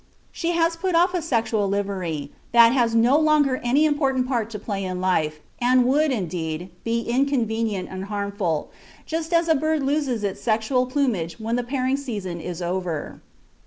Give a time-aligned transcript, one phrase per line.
[0.31, 4.57] She has put off a sexual livery that has no longer any important part to
[4.57, 8.71] play in life, and would, indeed, be inconvenient and harmful,
[9.05, 13.21] just as a bird loses its sexual plumage when the pairing season is over.